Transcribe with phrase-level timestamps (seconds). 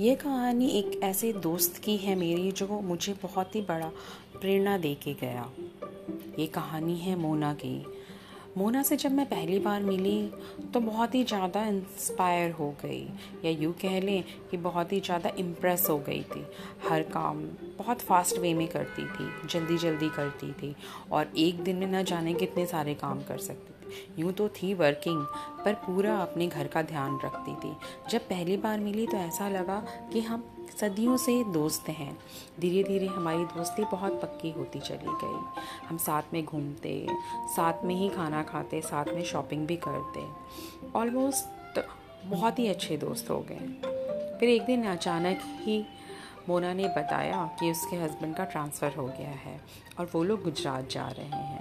[0.00, 3.90] ये कहानी एक ऐसे दोस्त की है मेरी जो मुझे बहुत ही बड़ा
[4.40, 5.44] प्रेरणा दे के गया।
[6.38, 7.84] ये कहानी है मोना की।
[8.56, 10.32] मोना से जब मैं पहली बार मिली
[10.74, 13.02] तो बहुत ही ज़्यादा इंस्पायर हो गई।
[13.44, 16.44] या यूँ कह लें कि बहुत ही ज़्यादा इम्प्रेस हो गई थी।
[16.88, 17.42] हर काम
[17.78, 20.74] बहुत फास्ट वे में करती थी जल्दी जल्दी करती थी।
[21.12, 23.79] और एक दिन में न जाने कितने सारे काम कर सकती
[24.18, 25.24] यूँ तो थी वर्किंग
[25.64, 27.74] पर पूरा अपने घर का ध्यान रखती थी।
[28.10, 30.44] जब पहली बार मिली तो ऐसा लगा कि हम
[30.80, 32.16] सदियों से दोस्त हैं।
[32.60, 37.06] धीरे धीरे हमारी दोस्ती बहुत पक्की होती चली गई। हम साथ में घूमते,
[37.46, 40.26] साथ में ही खाना खाते, साथ में शॉपिंग भी करते।
[40.98, 41.80] ऑलमोस्ट
[42.24, 45.84] बहुत ही अच्छे दोस्त हो गए। फिर एक दिन अचानक ही
[46.48, 49.60] मोना ने बताया कि उसके हस्बैंड का ट्रांसफ़र हो गया है
[49.98, 51.59] और वो लोग गुजरात जा रहे हैं।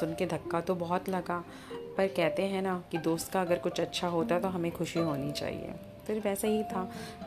[0.00, 1.38] सुन के धक्का तो बहुत लगा,
[1.96, 5.32] पर कहते हैं ना कि दोस्त का अगर कुछ अच्छा होता तो हमें खुशी होनी
[5.32, 5.74] चाहिए।
[6.06, 6.82] फिर वैसे ही था।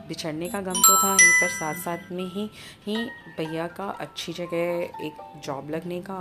[0.08, 2.48] बिछड़ने का गम तो था ही, पर साथ साथ में ही
[2.86, 2.96] ही
[3.38, 6.18] भैया का अच्छी जगह एक जॉब लगने का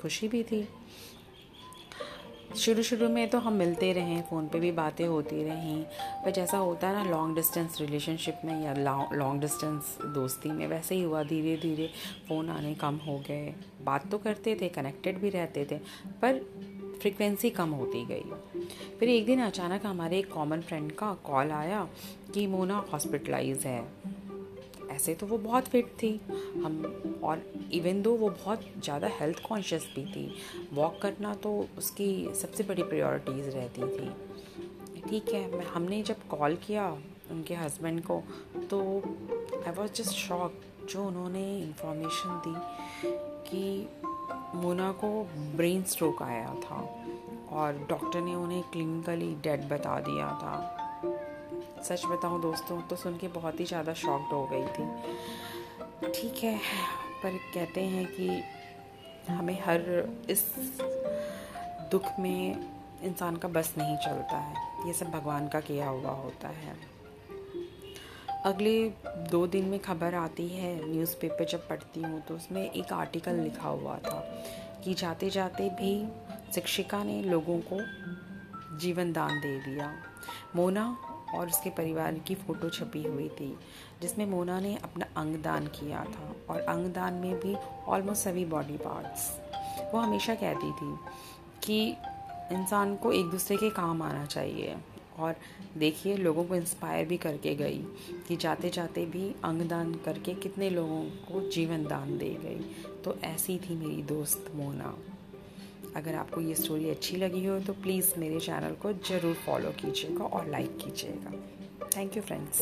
[0.00, 0.68] खुशी भी थी।
[2.56, 5.82] शुरू शुरू में तो हम मिलते रहे, फ़ोन पे भी बातें होती रहीं,
[6.24, 8.74] पर जैसा होता है ना लॉन्ग डिस्टेंस रिलेशनशिप में या
[9.12, 11.86] लॉन्ग डिस्टेंस दोस्ती में, वैसे ही हुआ धीरे धीरे
[12.28, 15.78] फ़ोन आने कम हो गए। बात तो करते थे कनेक्टेड भी रहते थे,
[16.22, 16.40] पर
[17.00, 18.60] फ्रिक्वेंसी कम होती गई।
[19.00, 21.86] फिर एक दिन अचानक हमारे एक कॉमन फ्रेंड का कॉल आया
[22.34, 24.01] कि मोना हॉस्पिटलाइज है।
[24.94, 26.10] ऐसे तो वो बहुत फिट थी।
[26.64, 30.30] हम और इवन दो वो बहुत ज़्यादा हेल्थ कॉन्शियस भी थी
[30.72, 36.56] वॉक करना तो उसकी सबसे बड़ी प्रायोरिटीज़ रहती थी। ठीक है, मैं, हमने जब कॉल
[36.56, 36.88] किया
[37.30, 38.22] उनके हस्बैंड को
[38.70, 38.80] तो
[39.66, 42.54] आई वॉज़ जस्ट शॉक जो उन्होंने इंफॉर्मेशन दी
[43.48, 43.88] कि
[44.54, 45.08] मोना को
[45.56, 46.80] ब्रेन स्ट्रोक आया था
[47.52, 50.81] और डॉक्टर ने उन्हें क्लिनिकली डेड बता दिया था।
[51.84, 56.56] सच बताऊँ दोस्तों तो सुन के बहुत ही ज़्यादा शॉक्ड हो गई थी। ठीक है,
[57.22, 58.42] पर कहते हैं कि
[59.28, 59.80] हमें हर
[60.30, 60.44] इस
[61.90, 66.48] दुख में इंसान का बस नहीं चलता है। ये सब भगवान का किया हुआ होता
[66.48, 66.76] है।
[68.46, 68.74] अगले
[69.30, 73.68] दो दिन में खबर आती है न्यूज़पेपर जब पढ़ती हूँ तो उसमें एक आर्टिकल लिखा
[73.68, 74.18] हुआ था
[74.84, 75.94] कि जाते जाते भी
[76.54, 77.80] शिक्षिका ने लोगों को
[78.78, 79.92] जीवन दान दे दिया।
[80.56, 80.84] मोना
[81.34, 83.56] और उसके परिवार की फ़ोटो छपी हुई थी,
[84.02, 87.54] जिसमें मोना ने अपना अंग दान किया था और अंग दान में भी
[87.88, 89.30] ऑलमोस्ट सभी बॉडी पार्ट्स
[89.94, 90.96] वो हमेशा कहती थी
[91.64, 91.96] कि
[92.54, 94.76] इंसान को एक दूसरे के काम आना चाहिए
[95.18, 95.36] और
[95.78, 97.78] देखिए लोगों को इंस्पायर भी करके गई
[98.28, 103.16] कि जाते जाते भी अंग दान करके कितने लोगों को जीवन दान दे गई। तो
[103.24, 104.94] ऐसी थी मेरी दोस्त मोना।
[105.96, 110.24] अगर आपको ये स्टोरी अच्छी लगी हो तो प्लीज़ मेरे चैनल को ज़रूर फॉलो कीजिएगा
[110.26, 111.32] और लाइक कीजिएगा।
[111.96, 112.60] Thank you friends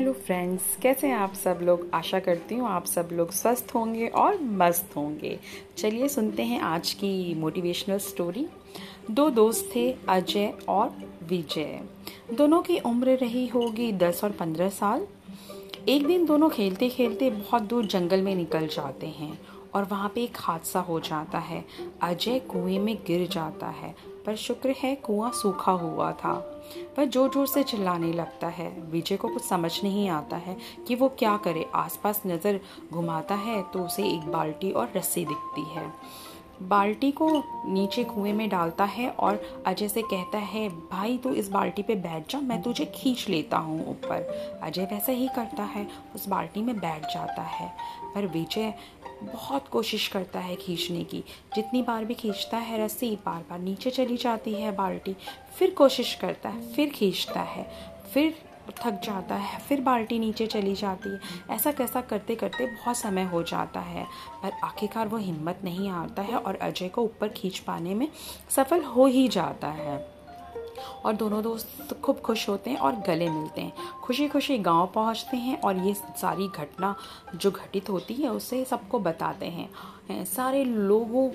[0.00, 1.84] hello friends कैसे हैं आप सब लोग?
[1.94, 5.38] आशा करती हूँ आप सब लोग स्वस्थ होंगे और मस्त होंगे।
[5.78, 8.46] चलिए सुनते हैं आज की मोटिवेशनल स्टोरी
[9.10, 11.80] दो दोस्त थे, अजय और विजय।
[12.34, 15.06] दोनों की उम्र रही होगी दस और पंद्रह साल।
[15.88, 19.38] एक दिन दोनों खेलते खेलते बहुत दूर जंगल में निकल जाते हैं
[19.74, 21.64] और वहाँ पे एक हादसा हो जाता है।
[22.02, 23.94] अजय कुएँ में गिर जाता है,
[24.26, 26.59] पर शुक्र है कुआँ सूखा हुआ था।
[26.96, 30.56] पर ज़ोर ज़ोर से चिल्लाने लगता है। विजय को कुछ समझ नहीं आता है
[30.88, 32.60] कि वो क्या करे। आसपास नज़र
[32.92, 35.92] घुमाता है तो उसे एक बाल्टी और रस्सी दिखती है।
[36.62, 41.48] बाल्टी को नीचे कुएँ में डालता है और अजय से कहता है, भाई, तू इस
[41.48, 44.16] बाल्टी पे बैठ जा, मैं तुझे खींच लेता हूँ ऊपर।
[44.62, 47.72] अजय वैसा ही करता है, उस बाल्टी में बैठ जाता है।
[48.14, 48.74] पर विजय
[49.22, 51.24] बहुत कोशिश करता है खींचने की।
[51.56, 55.16] जितनी बार भी खींचता है, रस्सी बार बार नीचे चली जाती है बाल्टी,
[55.58, 57.70] फिर कोशिश करता है, फिर खींचता है,
[58.14, 61.20] फिर थक जाता है, फिर बाल्टी नीचे चली जाती है।
[61.50, 64.06] ऐसा कैसा करते करते बहुत समय हो जाता है,
[64.42, 68.08] पर आखिरकार वो हिम्मत नहीं आता है और अजय को ऊपर खींच पाने में
[68.50, 70.19] सफल हो ही जाता है।
[71.04, 73.72] और दोनों दोस्त खूब खुश होते हैं और गले मिलते हैं।
[74.02, 76.94] खुशी खुशी गाँव पहुँचते हैं और ये सारी घटना
[77.36, 79.68] जो घटित होती है, उसे सबको बताते हैं।
[80.24, 81.28] सारे लोगों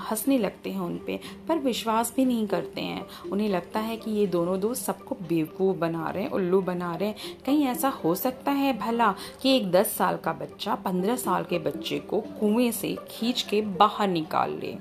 [0.00, 4.10] हंसने लगते हैं उन पर पर विश्वास भी नहीं करते हैं। उन्हें लगता है कि
[4.10, 7.16] ये दोनों दोस्त सबको बेवकूफ़ बना रहे हैं, उल्लू बना रहे हैं।
[7.46, 11.58] कहीं ऐसा हो सकता है भला कि एक दस साल का बच्चा पंद्रह साल के
[11.58, 14.76] बच्चे को कुएँ से खींच के बाहर निकाल ले।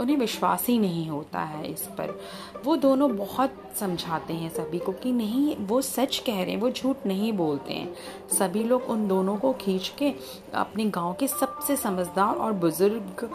[0.00, 2.18] उन्हें विश्वास ही नहीं होता है इस पर।
[2.64, 6.70] वो दोनों बहुत समझाते हैं सभी को कि नहीं, वो सच कह रहे हैं, वो
[6.70, 7.94] झूठ नहीं बोलते हैं।
[8.32, 10.12] सभी लोग उन दोनों को खींच के
[10.54, 13.28] अपने गाँव के सबसे समझदार और बुज़ुर्ग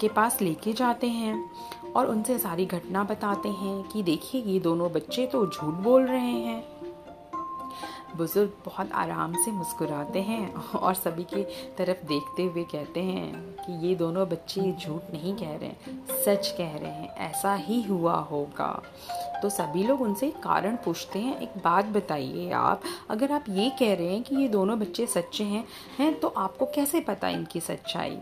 [0.00, 1.50] के पास लेके जाते हैं
[1.96, 6.20] और उनसे सारी घटना बताते हैं कि देखिए, ये दोनों बच्चे तो झूठ बोल रहे
[6.20, 6.91] हैं।
[8.16, 11.42] बुज़ुर्ग बहुत आराम से मुस्कुराते हैं और सभी की
[11.78, 16.48] तरफ़ देखते हुए कहते हैं कि ये दोनों बच्चे झूठ नहीं कह रहे हैं, सच
[16.58, 18.82] कह रहे हैं, ऐसा ही हुआ होगा।
[19.42, 23.94] तो सभी लोग उनसे कारण पूछते हैं। एक बात बताइए आप, अगर आप ये कह
[23.94, 25.64] रहे हैं कि ये दोनों बच्चे सच्चे हैं
[25.98, 28.18] हैं तो आपको कैसे पता इनकी सच्चाई?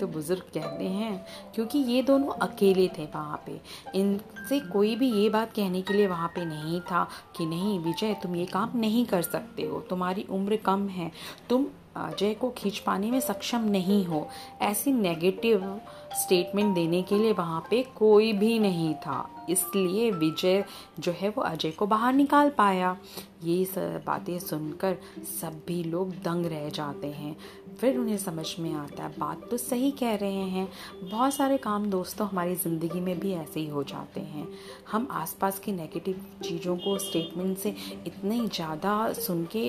[0.00, 3.60] तो बुज़ुर्ग कहते हैं, क्योंकि ये दोनों अकेले थे वहाँ पे।
[3.98, 7.06] इनसे कोई भी ये बात कहने के लिए वहाँ पे नहीं था
[7.36, 11.10] कि नहीं, विजय, तुम ये काम नहीं कर सकते हो। तुम्हारी उम्र कम है।
[11.48, 11.66] तुम
[12.02, 14.26] अजय को खींच पाने में सक्षम नहीं हो,
[14.62, 15.80] ऐसी नेगेटिव
[16.16, 20.64] स्टेटमेंट देने के लिए वहाँ पे कोई भी नहीं था। इसलिए विजय
[20.98, 22.96] जो है वो अजय को बाहर निकाल पाया।
[23.44, 23.64] ये
[24.06, 24.96] बातें सुनकर
[25.30, 27.36] सभी लोग दंग रह जाते हैं।
[27.80, 30.66] फिर उन्हें समझ में आता है, बात तो सही कह रहे हैं।
[31.02, 34.46] बहुत सारे काम दोस्तों हमारी ज़िंदगी में भी ऐसे ही हो जाते हैं।
[34.92, 37.74] हम आसपास की नेगेटिव चीज़ों को स्टेटमेंट से
[38.06, 39.66] इतने ज़्यादा सुन के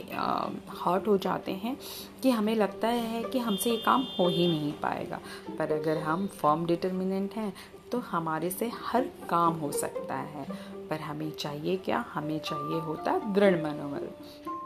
[0.81, 1.77] हर्ट हो जाते हैं
[2.24, 5.20] कि हमें लगता है कि हमसे ये काम हो ही नहीं पाएगा।
[5.60, 7.54] पर अगर हम फॉर्म डिटर्मिनेंट हैं
[7.92, 10.46] तो हमारे से हर काम हो सकता है।
[10.90, 12.06] पर हमें चाहिए क्या?
[12.14, 14.08] हमें चाहिए होता दृढ़ मनोबल।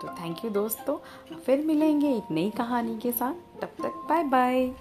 [0.02, 0.98] तो थैंक यू दोस्तों।
[1.36, 4.76] फिर मिलेंगे एक नई कहानी के साथ। तब तक बाय बाय